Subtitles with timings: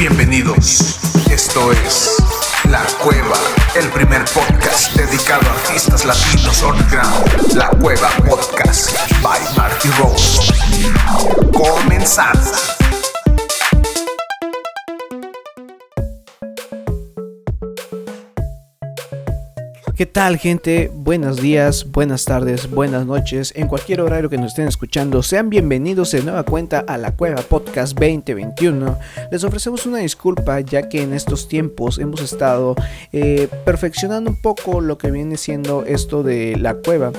[0.00, 0.98] Bienvenidos.
[1.30, 2.16] Esto es
[2.70, 3.36] La Cueva,
[3.74, 7.52] el primer podcast dedicado a artistas latinos underground.
[7.52, 10.54] La Cueva Podcast by Marty Rose.
[11.52, 12.89] Comenzamos.
[20.00, 20.90] ¿Qué tal gente?
[20.94, 26.12] Buenos días, buenas tardes, buenas noches, en cualquier horario que nos estén escuchando, sean bienvenidos
[26.12, 28.98] de nueva cuenta a la Cueva Podcast 2021.
[29.30, 32.76] Les ofrecemos una disculpa ya que en estos tiempos hemos estado
[33.12, 37.12] eh, perfeccionando un poco lo que viene siendo esto de la cueva.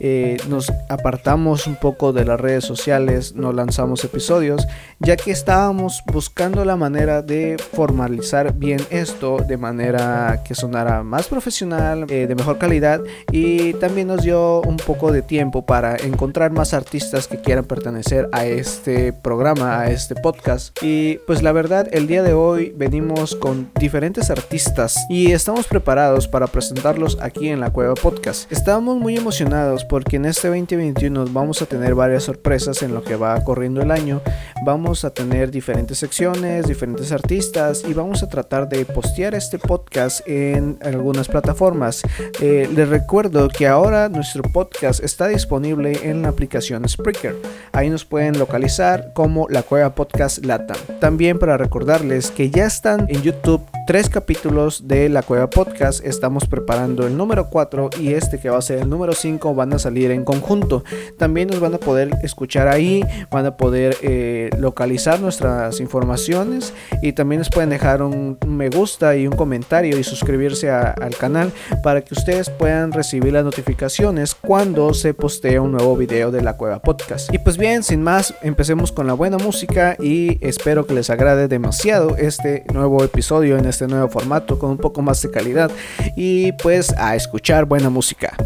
[0.00, 4.66] Eh, nos apartamos un poco de las redes sociales, no lanzamos episodios,
[4.98, 11.28] ya que estábamos buscando la manera de formalizar bien esto de manera que sonara más
[11.28, 13.00] profesional, eh, de mejor calidad
[13.32, 18.28] y también nos dio un poco de tiempo para encontrar más artistas que quieran pertenecer
[18.32, 20.76] a este programa, a este podcast.
[20.82, 26.28] Y pues la verdad, el día de hoy venimos con diferentes artistas y estamos preparados
[26.28, 28.50] para presentarlos aquí en la Cueva Podcast.
[28.50, 33.16] Estamos muy emocionados porque en este 2021 vamos a tener varias sorpresas en lo que
[33.16, 34.20] va corriendo el año.
[34.64, 40.26] Vamos a tener diferentes secciones, diferentes artistas y vamos a tratar de postear este podcast
[40.26, 42.02] en algunas plataformas.
[42.40, 47.36] Eh, les recuerdo que ahora nuestro podcast está disponible en la aplicación Spreaker.
[47.72, 50.76] Ahí nos pueden localizar como la Cueva Podcast Latam.
[51.00, 56.04] También para recordarles que ya están en YouTube tres capítulos de la Cueva Podcast.
[56.04, 59.74] Estamos preparando el número 4 y este que va a ser el número 5 van
[59.74, 60.84] a salir en conjunto.
[61.18, 67.12] También nos van a poder escuchar ahí, van a poder eh, localizar nuestras informaciones y
[67.12, 71.52] también nos pueden dejar un, me gusta y un comentario y suscribirse al canal
[71.82, 76.56] para que ustedes puedan recibir las notificaciones cuando se postea un nuevo video de la
[76.56, 77.32] Cueva Podcast.
[77.34, 81.48] Y pues bien, sin más, empecemos con la buena música y espero que les agrade
[81.48, 85.70] demasiado este nuevo episodio en este nuevo formato con un poco más de calidad
[86.16, 88.36] y pues a escuchar buena música.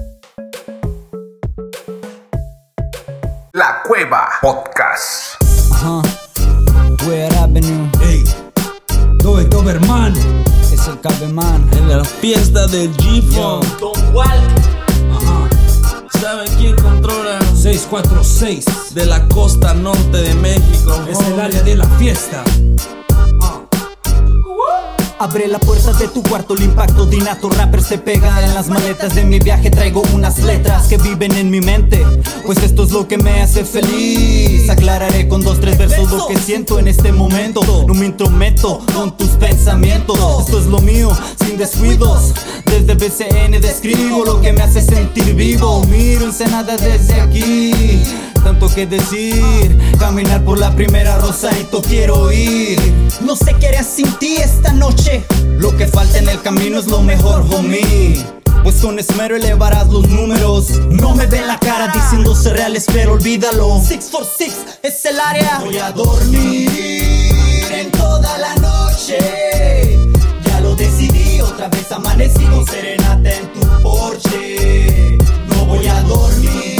[3.52, 5.42] La Cueva Podcast.
[5.72, 6.02] Ajá.
[7.06, 7.90] Weird Avenue.
[8.02, 8.24] Ey,
[9.18, 10.14] Doe Doberman,
[10.72, 11.68] Es el Cabeman.
[11.72, 13.64] en la fiesta del G-Funk.
[13.80, 15.48] Don Ajá.
[16.20, 17.40] ¿Sabe quién controla?
[17.54, 18.94] 646.
[18.94, 20.94] De la costa norte de México.
[21.08, 22.44] Es el área de la fiesta.
[25.20, 28.68] Abre la puerta de tu cuarto, el impacto de innato rapper se pega en las
[28.68, 29.68] maletas de mi viaje.
[29.68, 32.06] Traigo unas letras que viven en mi mente,
[32.46, 34.70] pues esto es lo que me hace feliz.
[34.70, 37.84] Aclararé con dos, tres versos lo que siento en este momento.
[37.88, 40.16] No me intrometo con tus pensamientos.
[40.44, 41.10] Esto es lo mío,
[41.44, 42.32] sin descuidos.
[42.64, 45.82] Desde BCN describo lo que me hace sentir vivo.
[45.86, 48.04] Miro Ensenada desde aquí.
[48.42, 52.78] Tanto que decir, caminar por la primera rosadito quiero ir.
[53.20, 55.24] No sé qué haré sin ti esta noche.
[55.58, 58.24] Lo que falta en el camino es lo mejor, homie.
[58.62, 60.70] Pues con esmero elevarás los números.
[60.90, 63.80] No me ven la cara diciéndose reales, pero olvídalo.
[63.80, 65.60] 646 es el área.
[65.64, 66.70] Voy a dormir
[67.70, 69.98] en toda la noche.
[70.44, 75.18] Ya lo decidí, otra vez amanecí con serenata en tu porche.
[75.48, 76.77] No voy a dormir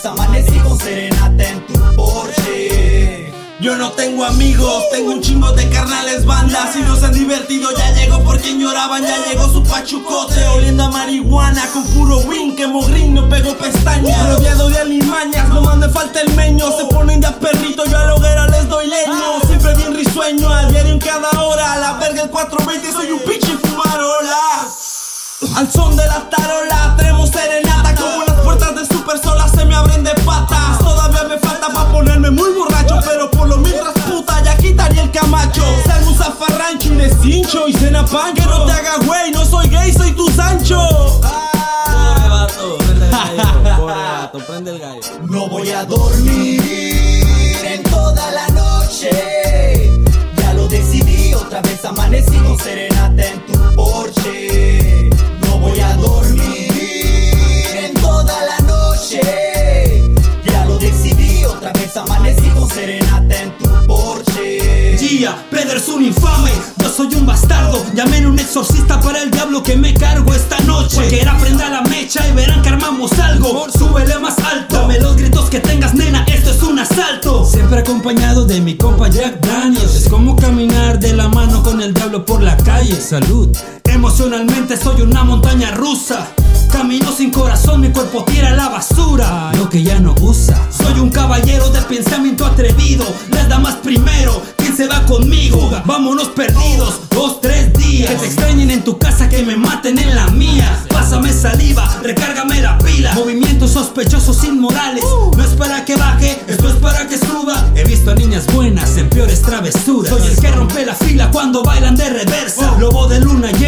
[0.00, 3.32] vez amanecí con serenata en tu porche.
[3.60, 7.68] Yo no tengo amigos, tengo un chingo de carnales bandas y nos han divertido.
[7.76, 10.46] Ya llegó por quien lloraban, ya llegó su pachucote.
[10.48, 14.30] Oliendo a marihuana con puro win, que mogrín no pego pestañas.
[14.30, 16.70] Rodeado de alimañas, no mande falta el meño.
[16.72, 19.40] Se ponen de a perrito, yo a la hoguera les doy leño.
[19.46, 21.74] Siempre bien risueño, a diario en cada hora.
[21.74, 24.38] A la verga el 420, soy un pinche fumarola.
[25.56, 27.94] Al son de la tarola, tenemos serenata.
[27.94, 28.29] Como las
[29.80, 30.78] abren de patas.
[30.78, 33.00] Todavía me falta para ponerme muy borracho.
[33.04, 35.62] Pero por lo mientras puta, ya quitaría el camacho.
[35.84, 38.34] Sean un zafarrancho, un escincho y cena pan.
[38.34, 41.20] Que no te haga güey, no soy gay, soy tu Sancho.
[44.46, 45.00] prende el gallo.
[45.28, 46.60] No voy a dormir
[47.64, 50.00] en toda la noche.
[50.36, 54.89] Ya lo decidí, otra vez amanecí con serenata en tu porche.
[62.00, 64.96] Amanecí con serenata en tu porche.
[64.98, 67.84] Gia, Pedro es un infame, yo soy un bastardo.
[67.94, 70.96] Llamen un exorcista para el diablo que me cargo esta noche.
[70.96, 73.66] Cualquiera prenda la mecha y verán que armamos algo.
[73.70, 76.24] Súbele más alto, dame los gritos que tengas, nena.
[76.26, 77.44] Esto es un asalto.
[77.44, 79.94] Siempre acompañado de mi compa Jack Daniels.
[79.94, 83.00] Es como caminar de la mano con el diablo por la calle.
[83.00, 83.56] Salud.
[83.90, 86.28] Emocionalmente soy una montaña rusa.
[86.70, 89.50] Camino sin corazón, mi cuerpo tira la basura.
[89.56, 90.56] Lo que ya no usa.
[90.70, 93.04] Soy un caballero de pensamiento atrevido.
[93.30, 95.70] Las damas primero, ¿quién se va conmigo?
[95.84, 98.10] Vámonos perdidos, dos, tres días.
[98.10, 100.84] Que te extrañen en tu casa, que me maten en la mía.
[100.88, 103.12] Pásame saliva, recárgame la pila.
[103.14, 105.02] Movimientos sospechosos inmorales.
[105.36, 107.68] No es para que baje, esto es para que suba.
[107.74, 110.10] He visto a niñas buenas en peores travesuras.
[110.10, 112.76] Soy el que rompe la fila cuando bailan de reversa.
[112.78, 113.59] Lobo de luna llena,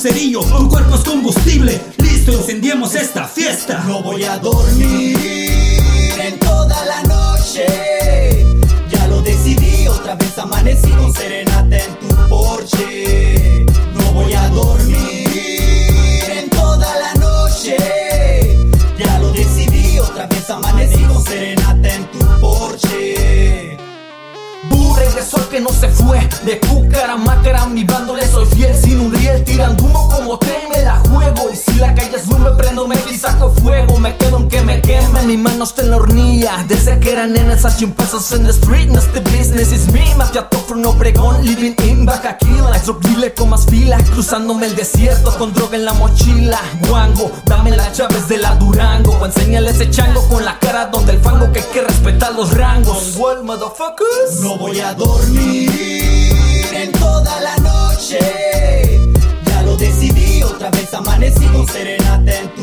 [0.00, 1.78] cerillo, tu cuerpo es combustible.
[1.98, 3.84] Listo, incendiemos esta fiesta.
[3.86, 5.18] No voy a dormir
[6.18, 7.66] en toda la noche.
[8.90, 13.66] Ya lo decidí, otra vez amanecí con serenata en tu porche.
[13.94, 15.28] No voy a dormir
[16.34, 17.76] en toda la noche.
[18.98, 23.76] Ya lo decidí, otra vez amanecí con serenata en tu porche.
[24.70, 28.74] Bu regresó el que no se fue De Cúcara, Mácara, mi bando le soy fiel
[28.74, 29.89] Sin un riel, tirando
[30.38, 31.50] tren me la juego.
[31.52, 33.98] Y si la calle es me prendo, me y saco fuego.
[33.98, 36.64] Me quedo aunque me queme, mi mano está en la hornilla.
[36.68, 40.48] Desde que era nena, hacen pesos en the street No este business is me, Mafia
[40.48, 45.76] top from Obregón Living in Bacaquila Exorbible con más fila Cruzándome el desierto con droga
[45.76, 46.60] en la mochila.
[46.88, 49.16] Guango, dame las llaves de la Durango.
[49.20, 52.56] O enséñale ese chango con la cara donde el fango Que hay que respetar los
[52.56, 53.16] rangos.
[53.16, 55.70] Well, motherfuckers No voy a dormir
[56.72, 57.69] en toda la noche.
[61.72, 62.59] Serenata en tu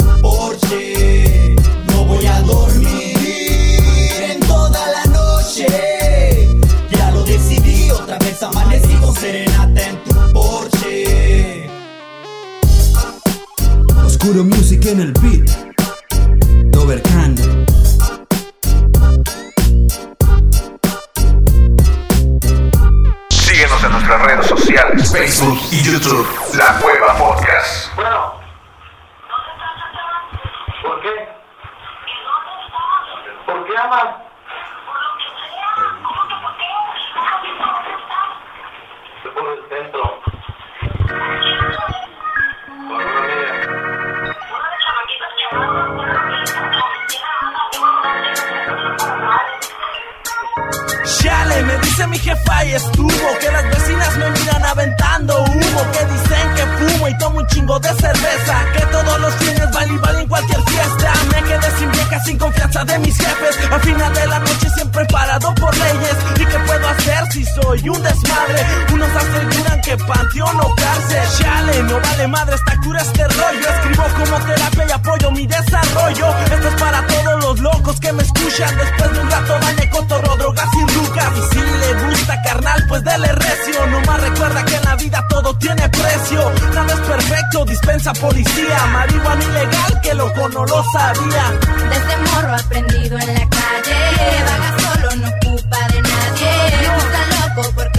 [51.28, 55.92] shot Chale, me dice mi jefa y estuvo Que las vecinas me miran aventando humo
[55.92, 59.94] Que dicen que fumo y tomo un chingo de cerveza Que todos los fines vale
[59.94, 61.14] y vale en cualquier fiesta.
[61.32, 63.72] Me quedé sin vieja, sin confianza de mis jefes.
[63.72, 66.18] Al final de la noche siempre parado por leyes.
[66.36, 68.66] ¿Y qué puedo hacer si soy un desmadre?
[68.94, 71.24] Unos aseguran que panteón o cárcel.
[71.38, 73.70] Chale, no vale madre, esta cura este rollo.
[73.70, 76.36] Escribo como terapia y apoyo mi desarrollo.
[76.52, 78.78] Esto es para todos los locos que me escuchan.
[78.78, 81.32] Después de un rato bañe cotorro, drogas y rucas.
[81.38, 83.88] Y si le gusta carnal, pues dele recio.
[83.88, 86.52] Nomás recuerda que en la vida todo tiene precio.
[86.74, 88.86] Nada es perfecto, dispensa policía.
[88.88, 91.54] Marihuana ilegal, que loco no lo sabía.
[91.90, 94.00] Desde morro aprendido en la calle,
[94.48, 96.68] vaga solo, no ocupa de nadie.
[96.98, 97.97] Está loco porque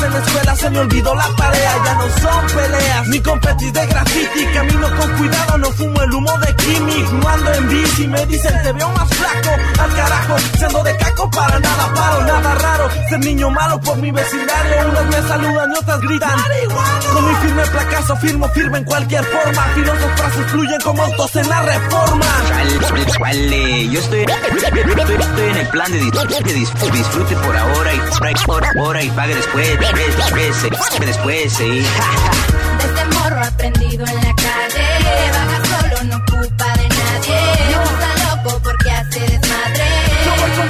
[0.00, 3.20] Por nenas en la escuela se me olvidó la tarea Ya no son peleas, ni
[3.20, 7.68] competis de graffiti Camino con cuidado, no fumo el humo de Kimi No ando en
[7.68, 12.22] bici, me dicen te veo más flaco Al carajo, siendo de caco para nada paro
[12.24, 16.30] Nada raro, ser niño malo por mi vecindario Unos me saludan y otras gritan.
[17.12, 19.62] Con mi firme placazo firmo firme en cualquier forma.
[19.74, 22.26] Filosos frases fluyen como autos en la reforma.
[22.48, 27.56] Chale, chale, yo estoy, estoy, estoy en el plan de, dis- de dis- disfrute por
[27.56, 28.00] ahora y
[28.46, 29.78] por ahora y pague después,
[30.50, 31.82] después, después, después, sí.
[32.82, 34.86] Desde morro aprendido en la calle,
[35.32, 37.38] vaga solo, no ocupa de nadie.
[37.70, 39.84] Está loco porque hace desmadre.
[40.24, 40.68] Yo voy con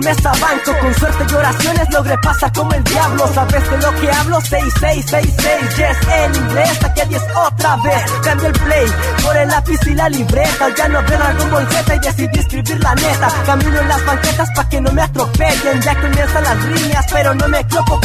[0.00, 0.78] banco.
[0.80, 3.26] Con suerte y oraciones logré pasar como el diablo.
[3.32, 8.12] Sabes de lo que hablo, 6666 Yes, en inglés, 10 otra vez.
[8.22, 8.86] Cambio el play
[9.22, 10.68] por el lápiz y la libreta.
[10.76, 13.28] Ya no veo algún bolseta y decidí escribir la neta.
[13.46, 15.80] Camino en las banquetas pa' que no me atropellen.
[15.82, 18.00] Ya comienzan las líneas, pero no me equivoco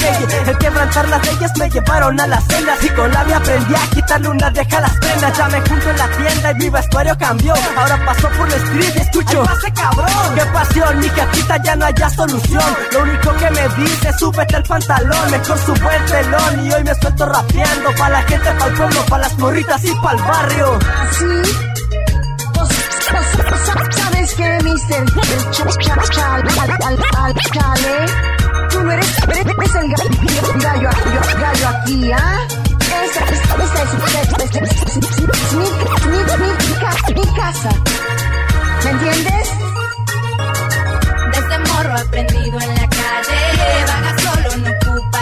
[0.46, 3.90] El quebrantar las leyes me llevaron a las cenas Y con la me aprendí a
[3.94, 5.38] quitarle una deja a las prendas.
[5.38, 7.54] Ya me junto en la tienda y mi vestuario cambió.
[7.78, 10.36] Ahora paso por el street y escucho ¡Pase cabrón!
[10.36, 11.00] ¡Qué pasión!
[11.00, 15.58] Mi gatita ya no haya solución Lo único que me dice, súbete el pantalón Mejor
[15.60, 19.18] subo el telón y hoy me suelto rapeando Pa' la gente, pa' el pueblo, pa'
[19.20, 20.80] las morritas y pa' el barrio
[21.18, 21.26] ¿Sí?
[22.54, 22.70] Vos,
[23.12, 25.06] vos- vos sabes que Mister
[27.52, 28.06] Chale,
[28.72, 29.88] tú no eres, eres el
[30.62, 30.90] gallo, gallo,
[31.40, 32.48] gallo aquí, ¿ah?
[33.04, 33.90] Esta, esta, esta es,
[34.44, 35.66] esta es- es mi,
[36.10, 37.70] mi, mi, mi ca- mi casa.
[38.84, 39.48] ¿Me entiendes?
[41.34, 43.40] Desde morro aprendido en la calle.
[43.88, 45.22] Vaga solo, no ocupa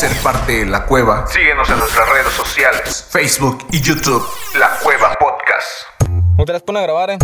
[0.00, 4.26] ser parte de La Cueva, síguenos en nuestras redes sociales, Facebook y YouTube,
[4.58, 5.68] La Cueva Podcast.
[6.38, 7.18] No te las pone a grabar, eh.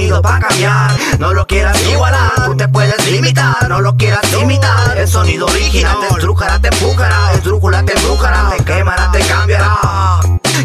[0.00, 4.96] Sonido para cambiar, no lo quieras igualar Tú te puedes limitar, no lo quieras imitar
[4.96, 9.76] El sonido original te estrujará, te empujará Esdrújula te embrujará, te quemará, te cambiará.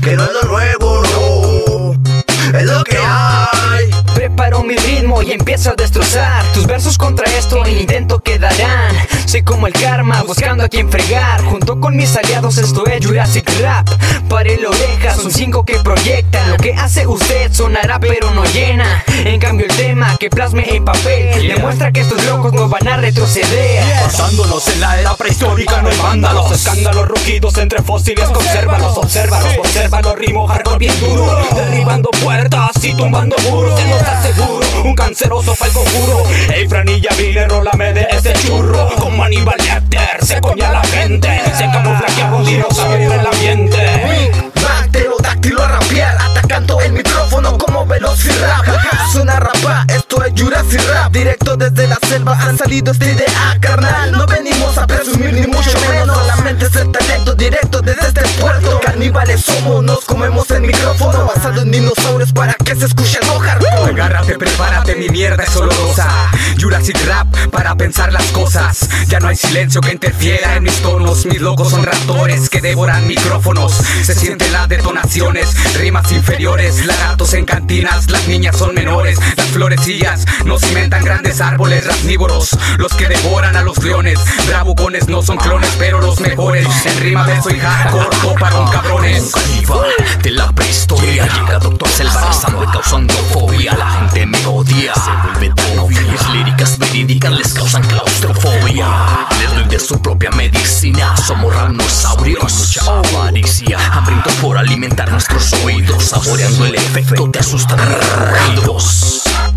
[0.02, 3.90] Que no es lo nuevo, no Es lo que hay.
[4.14, 6.46] Preparo mi ritmo y empiezo a destrozar.
[6.54, 11.44] Tus versos contra esto en intento quedarán Soy como el karma buscando a quien fregar.
[11.44, 13.88] Junto con mis aliados esto es Jurassic Rap.
[14.30, 16.52] Pare la oreja, son cinco que proyectan.
[16.52, 19.04] Lo que hace usted sonará pero no llena.
[19.08, 22.98] En cambio el tema que plasme en papel Demuestra que estos locos no van a
[22.98, 23.84] retroceder.
[24.04, 26.52] Basándonos en la era prehistórica no hay vándalos.
[26.52, 31.46] Escándalos rugidos entre fósiles Consérvalos, obsérvalos, obsérvalos Rimo hardcore bien duro.
[31.56, 33.80] Derribando puertas y tumbando muros.
[33.86, 34.55] Los aseguro,
[34.86, 36.24] un canceroso pa'l conjuro
[36.54, 38.90] Ey franilla vile, rólame de ese churro.
[39.00, 41.42] Como Aníbal Lecter, se coña la gente.
[41.58, 44.52] Se camuflajeaba un dinosaurio en el ambiente.
[44.62, 45.80] Mac, pterodáctilo a
[46.26, 48.66] Atacando el micrófono Velocirap
[49.12, 51.12] Suena rapa, esto es Jurassic Rap.
[51.12, 54.12] Directo desde la selva han salido esta idea carnal.
[54.12, 56.18] No venimos a presumir ni mucho menos.
[56.18, 58.82] Solamente es el talento directo desde este puerto.
[58.84, 61.26] Caníbales somos, nos comemos el micrófono.
[61.26, 66.10] Basado en dinosaurios para que se escuche no hardcore Agárrate, prepárate, mi mierda es olorosa.
[66.60, 68.90] Jurassic Rap para pensar las cosas.
[69.08, 71.26] Ya no hay silencio que interfiera en mis tonos.
[71.26, 73.72] Mis locos son raptores que devoran micrófonos.
[74.04, 77.46] Se sienten las detonaciones, rimas inferiores Laratos en
[77.82, 83.64] las niñas son menores Las florecillas no cimentan grandes árboles Rasnívoros, los que devoran a
[83.64, 88.70] los leones Bravucones no son clones, pero los mejores En rima de soy hardcore, toparon
[88.70, 89.32] cabrones.
[89.32, 89.90] Caníbal
[90.22, 91.60] de la prehistoria Llega.
[91.60, 96.78] Doctor Selva rezando y causando fobia La gente me odia, se vuelve tan Mis líricas
[96.78, 98.88] verídicas les causan claustrofobia.
[99.40, 106.06] Les doy de su propia medicina Somos ranosaurios, mucha avaricia Hambrientos por alimentar nuestros oídos
[106.06, 109.55] Saboreando el efecto te asustan Undergroundos.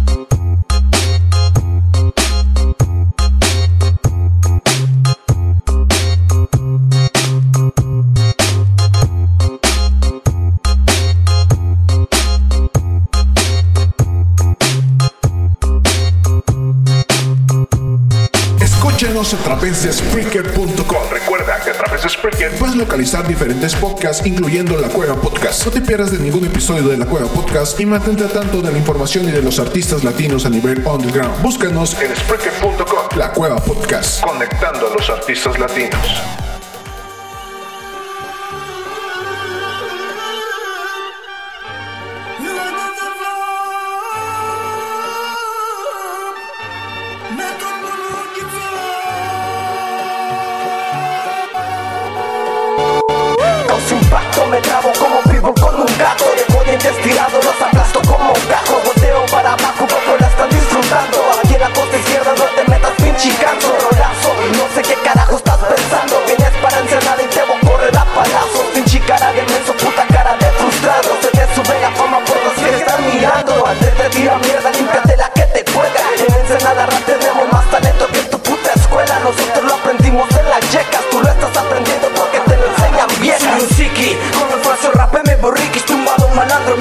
[19.18, 21.10] Escúchenos a través de Spreaker.com.
[21.10, 25.64] Recuerda que a través de Spreaker puedes localizar diferentes podcasts, incluyendo La Cueva Podcast.
[25.66, 28.78] No te pierdas de ningún episodio de La Cueva Podcast y mantente tanto de la
[28.78, 31.42] información y de los artistas latinos a nivel underground.
[31.42, 33.18] Búscanos en Spreaker.com.
[33.18, 34.22] La Cueva Podcast.
[34.22, 36.57] Conectando a los artistas latinos.
[54.48, 56.24] Me trabo como vivo con un gato.
[56.36, 58.80] Dejo dientes tirados, los aplasto como un gato.
[58.84, 61.18] Volteo para abajo, poco la están disfrutando.
[61.42, 65.36] Aquí en la costa izquierda no te metas pinche canso Rolazo, no sé qué carajo
[65.36, 66.22] estás pensando.
[66.26, 68.66] Vienes para encerrar y te voy a correr a palazos.
[68.74, 71.10] Pinche cara de menso, puta cara de frustrado.
[71.20, 73.66] Se te sube la fama por los que están mirando.
[73.66, 76.02] Antes te tira mierda, límpiate la que te cuelga.
[76.16, 79.18] En Ensenada rap tenemos más talento que en tu puta escuela.
[79.20, 81.02] Nosotros lo aprendimos en las yecas.
[81.10, 83.38] Tú lo estás aprendiendo porque enseñan bien.
[83.70, 86.76] Psiqui, con el falso rap me borriquis Tumbado malandro,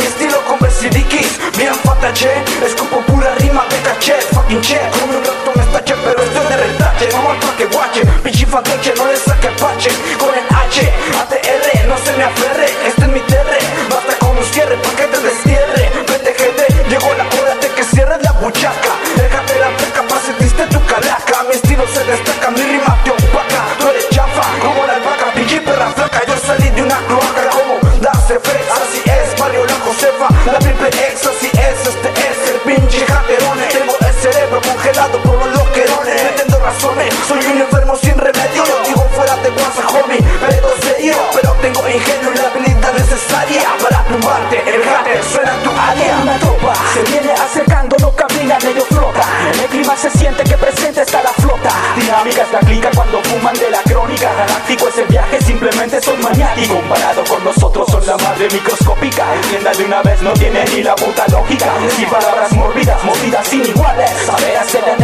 [52.18, 54.34] Dinámica es la clica cuando fuman de la crónica.
[54.34, 56.74] Galáctico es el viaje, simplemente soy maniático.
[56.74, 59.36] Comparado con nosotros son la madre microscópica.
[59.36, 61.68] Entienda de una vez, no tiene ni la puta lógica.
[61.96, 64.10] Y palabras morbidas, movidas sin iguales.
[64.26, 65.04] Saber hacer en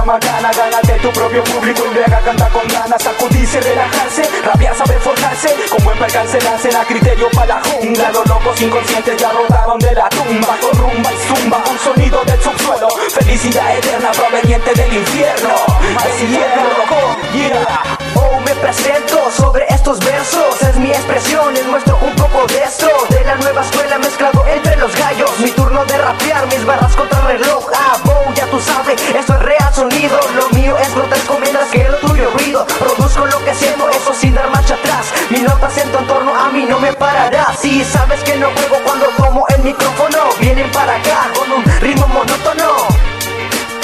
[0.00, 3.02] entrada macana Gánate tu propio público y luego canta con ganas.
[3.02, 5.48] Sacudirse, relajarse, rabiar, saber forjarse.
[5.70, 8.10] Con buen percance lancen a criterio para la jungla.
[8.10, 10.56] Los locos inconscientes ya rodaron de la tumba.
[10.60, 12.88] Con rumba y zumba, un sonido del subsuelo.
[13.10, 15.54] Felicidad eterna proveniente del infierno.
[15.98, 17.82] Así loco, yeah.
[18.14, 20.62] Oh, me presento sobre estos versos.
[20.62, 24.76] Es mi expresión, les muestro un poco de esto De la nueva escuela mezclado entre
[24.76, 25.30] los gallos.
[25.38, 27.66] Mi turno de rapear, mis barras contra el reloj.
[27.74, 27.96] Ah,
[28.34, 32.30] ya tú sabes, esto es real sonido Lo mío es grotesco mientras que lo tuyo
[32.30, 32.66] ruido.
[32.78, 35.12] Produzco lo que siento, eso sin dar marcha atrás.
[35.30, 37.54] Mi nota siento en torno a mí, no me parará.
[37.58, 42.06] Si sabes que no juego cuando tomo el micrófono Vienen para acá con un ritmo
[42.08, 42.88] monótono.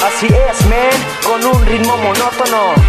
[0.07, 2.86] Así es, man, con un ritmo monótono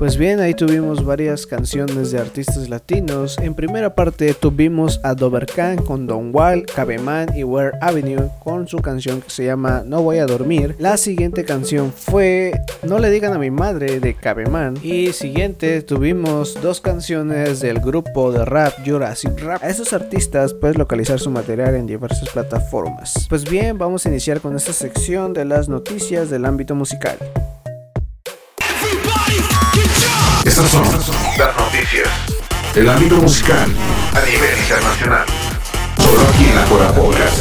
[0.00, 3.36] Pues bien, ahí tuvimos varias canciones de artistas latinos.
[3.36, 8.78] En primera parte tuvimos a Dobercan con Don Wall, Cabeman y Ware Avenue con su
[8.78, 10.74] canción que se llama No voy a dormir.
[10.78, 14.78] La siguiente canción fue No le digan a mi madre de Cabeman.
[14.82, 19.62] Y siguiente tuvimos dos canciones del grupo de rap Jurassic Rap.
[19.62, 23.26] A estos artistas puedes localizar su material en diversas plataformas.
[23.28, 27.18] Pues bien, vamos a iniciar con esta sección de las noticias del ámbito musical.
[30.60, 32.06] Las noticias
[32.74, 33.74] del ámbito musical
[34.14, 35.24] a nivel internacional.
[35.96, 37.38] Solo aquí en la Cueva Podcast.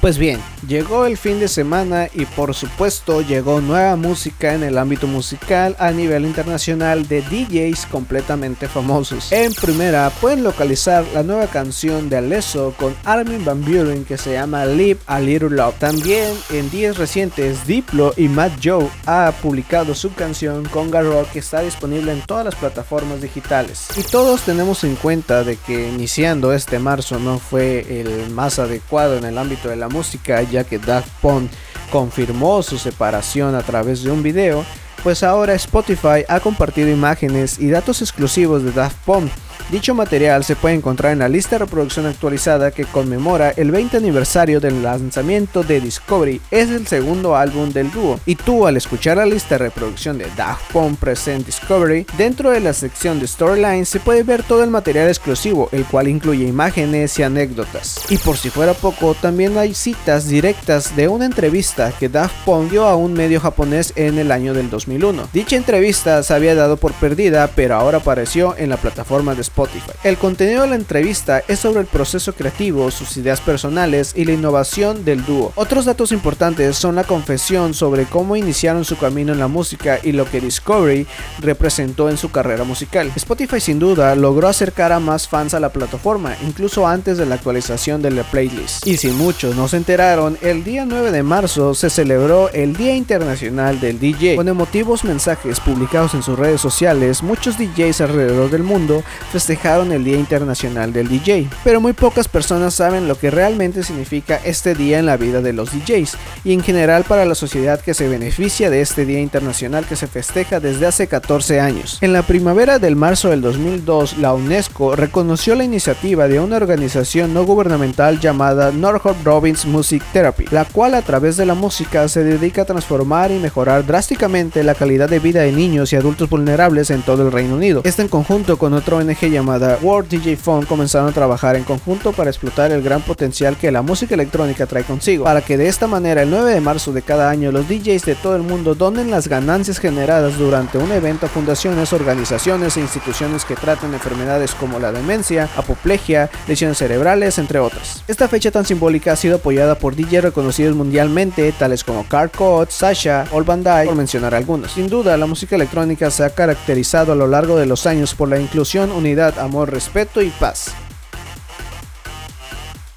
[0.00, 4.78] Pues bien, llegó el fin de semana y por supuesto llegó nueva música en el
[4.78, 9.32] ámbito musical a nivel internacional de DJs completamente famosos.
[9.32, 14.32] En primera pueden localizar la nueva canción de Alesso con Armin Van Buren que se
[14.32, 15.78] llama Live a Little Love.
[15.78, 21.38] También en días recientes Diplo y Matt Joe ha publicado su canción con Garrock que
[21.40, 23.88] está disponible en todas las plataformas digitales.
[23.96, 29.16] Y todos tenemos en cuenta de que iniciando este marzo no fue el más adecuado
[29.16, 31.50] en el ámbito de la música ya que Daft Punk
[31.90, 34.64] confirmó su separación a través de un video,
[35.02, 39.30] pues ahora Spotify ha compartido imágenes y datos exclusivos de Daft Punk.
[39.68, 43.96] Dicho material se puede encontrar en la lista de reproducción actualizada que conmemora el 20
[43.96, 46.40] aniversario del lanzamiento de Discovery.
[46.52, 48.20] Es el segundo álbum del dúo.
[48.26, 52.60] Y tú al escuchar la lista de reproducción de Daft Punk Present Discovery, dentro de
[52.60, 57.18] la sección de Storyline se puede ver todo el material exclusivo, el cual incluye imágenes
[57.18, 58.02] y anécdotas.
[58.08, 62.70] Y por si fuera poco, también hay citas directas de una entrevista que Daft Punk
[62.70, 65.28] dio a un medio japonés en el año del 2001.
[65.32, 69.55] Dicha entrevista se había dado por perdida, pero ahora apareció en la plataforma de Spotify
[69.56, 69.92] Spotify.
[70.04, 74.32] El contenido de la entrevista es sobre el proceso creativo, sus ideas personales y la
[74.32, 75.52] innovación del dúo.
[75.54, 80.12] Otros datos importantes son la confesión sobre cómo iniciaron su camino en la música y
[80.12, 81.06] lo que Discovery
[81.38, 83.10] representó en su carrera musical.
[83.16, 87.36] Spotify sin duda logró acercar a más fans a la plataforma, incluso antes de la
[87.36, 88.86] actualización de la playlist.
[88.86, 92.94] Y si muchos no se enteraron, el día 9 de marzo se celebró el Día
[92.94, 94.36] Internacional del DJ.
[94.36, 99.02] Con emotivos mensajes publicados en sus redes sociales, muchos DJs alrededor del mundo
[99.48, 101.48] el Día Internacional del DJ.
[101.62, 105.52] Pero muy pocas personas saben lo que realmente significa este día en la vida de
[105.52, 109.86] los DJs y en general para la sociedad que se beneficia de este Día Internacional
[109.86, 111.98] que se festeja desde hace 14 años.
[112.00, 117.32] En la primavera del marzo del 2002, la UNESCO reconoció la iniciativa de una organización
[117.32, 122.24] no gubernamental llamada Northrop Robbins Music Therapy, la cual a través de la música se
[122.24, 126.90] dedica a transformar y mejorar drásticamente la calidad de vida de niños y adultos vulnerables
[126.90, 127.82] en todo el Reino Unido.
[127.84, 132.12] Este en conjunto con otra ONG llamada World DJ Fund comenzaron a trabajar en conjunto
[132.12, 135.86] para explotar el gran potencial que la música electrónica trae consigo, para que de esta
[135.86, 139.10] manera el 9 de marzo de cada año los DJs de todo el mundo donen
[139.10, 144.78] las ganancias generadas durante un evento a fundaciones, organizaciones e instituciones que tratan enfermedades como
[144.78, 148.02] la demencia, apoplejia, lesiones cerebrales, entre otras.
[148.08, 152.74] Esta fecha tan simbólica ha sido apoyada por DJs reconocidos mundialmente, tales como Carl Cox,
[152.74, 154.72] Sasha, All Dyke, por mencionar algunos.
[154.72, 158.28] Sin duda, la música electrónica se ha caracterizado a lo largo de los años por
[158.28, 160.72] la inclusión, unidad, amor, respeto y paz.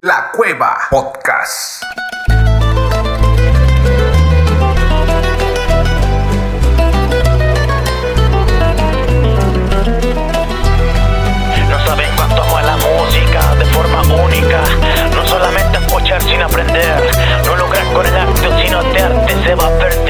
[0.02, 1.84] La Cueva Podcast.
[11.68, 14.62] No saben cuánto amo a la música de forma única.
[15.16, 17.12] No solamente escuchar sin aprender.
[17.46, 18.39] No lograr con el arte,
[19.00, 20.10] de arte se va a perder.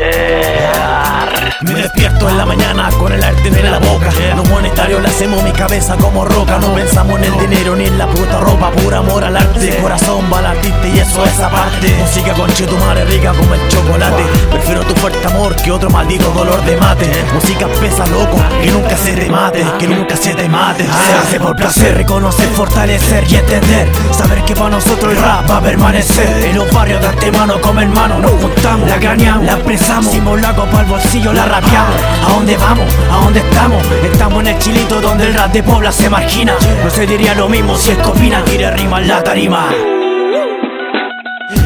[1.62, 4.10] Me despierto en la mañana con el arte en la boca.
[4.36, 6.58] Lo monetario le hacemos mi cabeza como roca.
[6.58, 8.72] No pensamos en el dinero ni en la puta ropa.
[8.72, 9.78] Pura amor al arte.
[9.82, 11.94] Corazón va al artista y eso es aparte.
[12.00, 14.24] Música con tu madre rica como el chocolate.
[14.50, 17.10] Prefiero tu fuerte amor que otro maldito dolor de mate.
[17.34, 19.66] Música pesa loco, que nunca se te mate.
[19.78, 20.86] Que nunca se te mate.
[20.86, 21.98] Se hace por placer.
[21.98, 23.90] Reconocer, fortalecer y entender.
[24.12, 26.46] Saber que para nosotros el rap va a permanecer.
[26.46, 28.20] En los barrios de antemano como hermano.
[28.20, 30.08] Nos juntamos, la craneamos, la expresamos.
[30.08, 31.96] Hicimos la copa al bolsillo, la rapeamos.
[32.26, 32.86] ¿A dónde vamos?
[33.12, 33.84] ¿A dónde estamos?
[34.04, 36.54] Estamos en el chilito donde el rap de Pobla se margina.
[36.84, 38.44] No se diría lo mismo si es copina.
[38.44, 39.70] Tire rima en la tarima.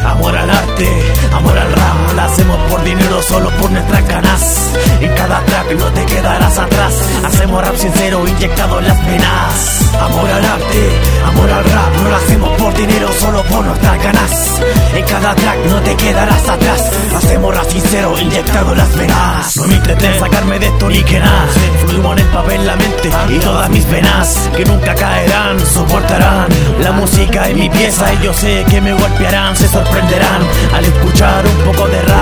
[0.04, 0.88] Amor al arte,
[1.32, 4.70] amor al rap, la hacemos por dinero, solo por nuestras ganas.
[5.00, 6.94] En cada track no te quedarás atrás.
[7.24, 9.92] Hacemos rap sincero, inyectado en las venas.
[10.00, 14.60] Amor al arte, amor al rap, no lo hacemos por dinero, solo por nuestras ganas.
[14.94, 16.90] En cada track no te quedarás atrás.
[17.16, 19.56] Hacemos rap sincero, inyectado en las venas.
[19.56, 21.46] No me intenten sacarme de esto ni que nada.
[21.86, 26.48] Fluimos en el papel, la mente y todas mis venas que nunca caerán, soportarán
[26.80, 30.42] la música en mi pieza y yo sé que me golpearán, se sorprenderán
[30.74, 32.13] al escuchar un poco de rap,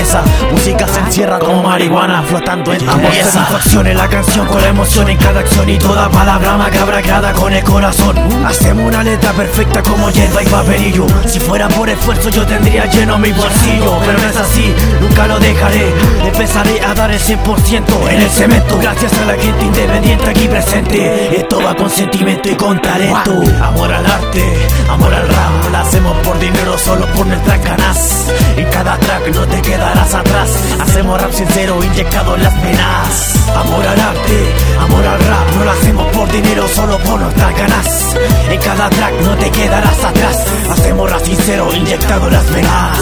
[0.00, 0.22] cabeza.
[0.50, 3.46] Música se encierra como marihuana flotando en tu pieza.
[3.86, 7.52] en la canción con la emoción en cada acción y toda palabra macabra creada con
[7.52, 8.16] el corazón.
[8.46, 11.06] Hacemos una letra perfecta como hierba y papelillo.
[11.26, 15.38] Si fuera por esfuerzo yo tendría lleno mi bolsillo, pero no es así, nunca lo
[15.38, 15.92] dejaré.
[16.24, 18.78] Empezaré a dar el 100% en el cemento.
[18.80, 21.40] Gracias a la gente independiente aquí presente.
[21.40, 23.42] Esto va con sentimiento y con talento.
[23.62, 25.70] Amor al arte, amor al rap.
[25.70, 28.26] Lo hacemos por dinero, solo por nuestras ganas.
[28.56, 29.60] En cada track no te
[29.90, 30.50] quedarás atrás.
[30.80, 33.34] Hacemos rap sincero, inyectado en las venas.
[33.56, 35.56] Amor al arte, amor al rap.
[35.56, 38.16] No lo hacemos por dinero, solo por nuestras ganas.
[38.50, 40.46] En cada track no te quedarás atrás.
[40.70, 42.98] Hacemos rap sincero, inyectado en las venas.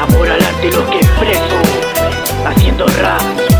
[0.00, 1.56] Amor al arte lo que expreso
[2.46, 3.59] Haciendo rap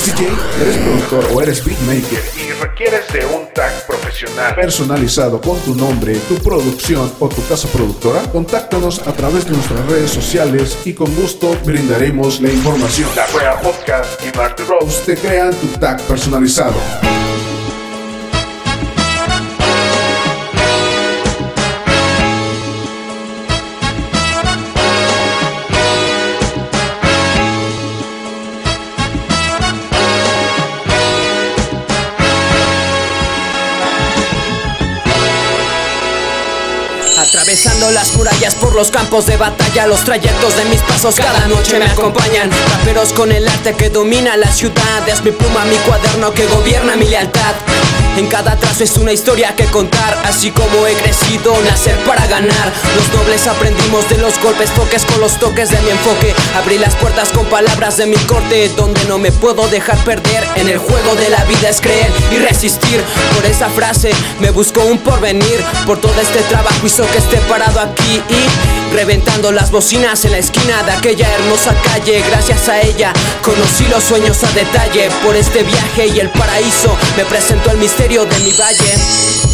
[0.00, 0.28] ¿Eres DJ?
[0.62, 2.22] ¿Eres productor o eres beatmaker?
[2.34, 7.68] Y requieres de un tag profesional personalizado con tu nombre, tu producción o tu casa
[7.68, 8.22] productora?
[8.32, 13.10] Contáctanos a través de nuestras redes sociales y con gusto brindaremos la información.
[13.14, 16.80] La Cueva Podcast y Marty Rose te crean tu tag personalizado.
[37.92, 39.86] Las murallas por los campos de batalla.
[39.86, 42.50] Los trayectos de mis pasos cada noche me acompañan.
[42.78, 45.08] Raperos con el arte que domina la ciudad.
[45.08, 47.54] Es mi pluma, mi cuaderno que gobierna mi lealtad
[48.16, 52.72] en cada trazo es una historia que contar, así como he crecido, nacer para ganar.
[52.96, 56.34] Los nobles aprendimos de los golpes, toques con los toques de mi enfoque.
[56.56, 60.46] Abrí las puertas con palabras de mi corte, donde no me puedo dejar perder.
[60.56, 63.02] En el juego de la vida es creer y resistir.
[63.34, 65.64] Por esa frase me busco un porvenir.
[65.86, 70.38] Por todo este trabajo hizo que esté parado aquí y reventando las bocinas en la
[70.38, 72.22] esquina de aquella hermosa calle.
[72.28, 75.08] Gracias a ella conocí los sueños a detalle.
[75.24, 79.49] Por este viaje y el paraíso me presentó el misterio de mi valle.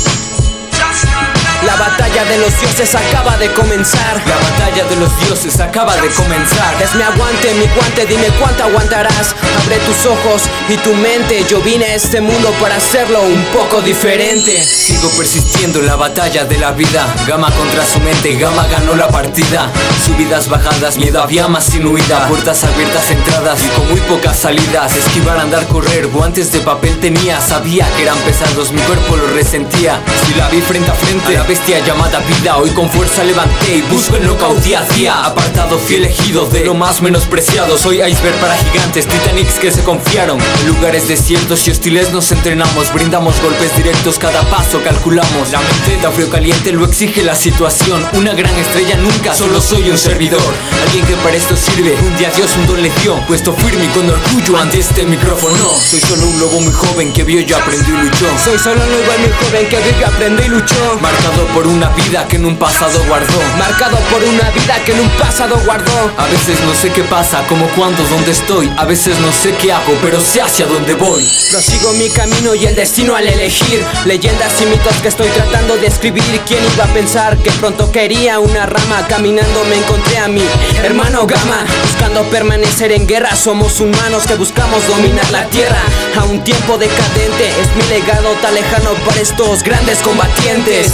[1.66, 4.22] La batalla de los dioses acaba de comenzar.
[4.24, 6.80] La batalla de los dioses acaba de comenzar.
[6.80, 9.34] Es mi aguante, mi guante, dime cuánto aguantarás.
[9.64, 11.44] Abre tus ojos y tu mente.
[11.48, 14.62] Yo vine a este mundo para hacerlo un poco diferente.
[14.62, 17.04] Sigo persistiendo en la batalla de la vida.
[17.26, 19.68] Gama contra su mente, Gama ganó la partida.
[20.04, 22.28] Subidas, bajadas, miedo había más sin huida.
[22.28, 24.94] Puertas abiertas, entradas y con muy pocas salidas.
[24.94, 27.40] Esquivar, andar, correr, guantes de papel tenía.
[27.40, 30.00] Sabía que eran pesados, mi cuerpo lo resentía.
[30.26, 32.56] Si la vi frente a frente, a la bestia llamada vida.
[32.58, 35.24] Hoy con fuerza levanté y busco el knockout día a día.
[35.24, 37.78] Apartado fui elegido de lo más menospreciado.
[37.78, 40.38] Soy iceberg para gigantes, titanics que se confiaron.
[40.60, 42.92] En lugares desiertos y hostiles nos entrenamos.
[42.92, 45.50] Brindamos golpes directos, cada paso calculamos.
[45.50, 48.04] La mente da frío caliente, lo exige la situación.
[48.14, 50.42] Una gran estrella nunca, solo soy un servidor.
[50.84, 53.16] Alguien que para esto sirve, un día Dios un don le dio.
[53.26, 55.70] Puesto firme y con orgullo ante este micrófono.
[55.88, 58.26] Soy solo un lobo muy joven que vio y aprendió y luchó.
[58.44, 60.98] Soy solo un lobo muy joven que vio y aprendió y luchó.
[61.00, 63.40] Marcado por una vida que en un pasado guardó.
[63.58, 66.12] Marcado por una vida que en un pasado guardó.
[66.16, 68.70] A veces no sé qué pasa, como cuándo, dónde estoy.
[68.76, 71.28] A veces no sé qué hago, pero sé hacia dónde voy.
[71.50, 73.84] Prosigo mi camino y el destino al elegir.
[74.04, 76.40] Leyendas y mitos que estoy tratando de escribir.
[76.46, 79.06] ¿Quién iba a pensar que pronto quería una rama?
[79.08, 80.42] Caminando me encontré a mi
[80.82, 83.34] hermano Gama Buscando permanecer en guerra.
[83.36, 85.82] Somos humanos que buscamos dominar la tierra.
[86.18, 90.92] A un tiempo decadente Es mi legado tan lejano para estos grandes combatientes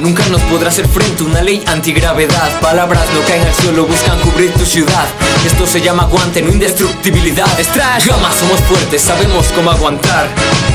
[0.00, 2.60] Nunca nos podrá hacer frente una ley antigravedad.
[2.60, 5.06] Palabras no caen al suelo, buscan cubrir tu ciudad.
[5.44, 7.46] Esto se llama aguante, no indestructibilidad.
[7.58, 8.06] Strash.
[8.06, 10.28] Gama somos fuertes, sabemos cómo aguantar.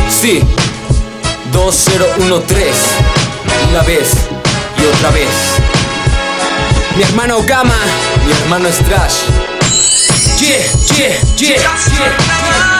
[0.09, 0.43] Sí.
[1.51, 2.71] 2013
[3.69, 4.09] Una vez
[4.77, 5.29] y otra vez.
[6.95, 7.75] Mi hermano Gama
[8.25, 9.23] Mi hermano Strash.
[10.39, 12.74] Yeah.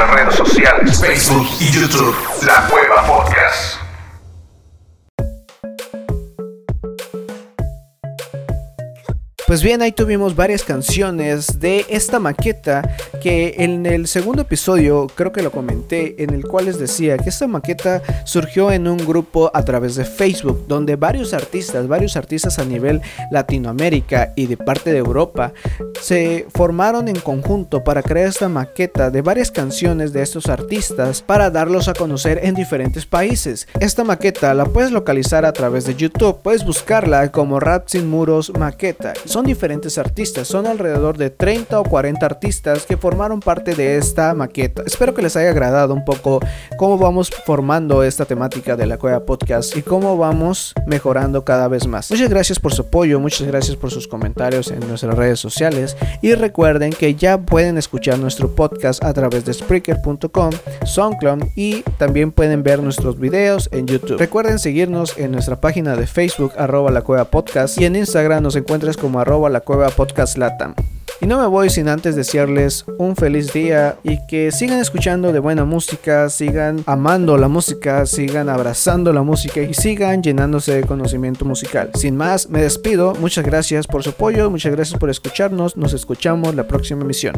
[0.00, 2.16] Nuestras redes sociales, Facebook y YouTube.
[2.42, 3.89] La Cueva Podcast.
[9.50, 12.88] Pues bien, ahí tuvimos varias canciones de esta maqueta
[13.20, 17.30] que en el segundo episodio creo que lo comenté, en el cual les decía que
[17.30, 22.60] esta maqueta surgió en un grupo a través de Facebook, donde varios artistas, varios artistas
[22.60, 25.52] a nivel Latinoamérica y de parte de Europa,
[26.00, 31.50] se formaron en conjunto para crear esta maqueta de varias canciones de estos artistas para
[31.50, 33.66] darlos a conocer en diferentes países.
[33.80, 38.52] Esta maqueta la puedes localizar a través de YouTube, puedes buscarla como Rap Sin Muros
[38.56, 39.12] Maqueta.
[39.44, 44.82] Diferentes artistas, son alrededor de 30 o 40 artistas que formaron parte de esta maqueta.
[44.86, 46.40] Espero que les haya agradado un poco
[46.76, 51.86] cómo vamos formando esta temática de la Cueva Podcast y cómo vamos mejorando cada vez
[51.86, 52.10] más.
[52.10, 56.34] Muchas gracias por su apoyo, muchas gracias por sus comentarios en nuestras redes sociales y
[56.34, 60.50] recuerden que ya pueden escuchar nuestro podcast a través de Spreaker.com,
[60.84, 64.18] SoundCloud y también pueden ver nuestros videos en YouTube.
[64.18, 68.56] Recuerden seguirnos en nuestra página de Facebook arroba la cueva podcast y en Instagram nos
[68.56, 70.36] encuentras como arroba la cueva podcast.
[71.20, 75.38] Y no me voy sin antes desearles un feliz día y que sigan escuchando de
[75.38, 81.44] buena música, sigan amando la música, sigan abrazando la música y sigan llenándose de conocimiento
[81.44, 81.90] musical.
[81.94, 83.14] Sin más, me despido.
[83.20, 85.76] Muchas gracias por su apoyo, muchas gracias por escucharnos.
[85.76, 87.34] Nos escuchamos la próxima emisión.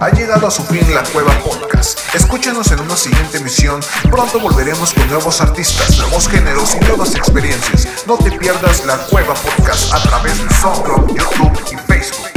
[0.00, 1.98] Ha llegado a su fin la Cueva Podcast.
[2.14, 3.80] Escúchanos en una siguiente emisión.
[4.10, 7.88] Pronto volveremos con nuevos artistas, nuevos géneros y nuevas experiencias.
[8.06, 12.35] No te pierdas la Cueva Podcast a través de SoundCloud, YouTube y Facebook.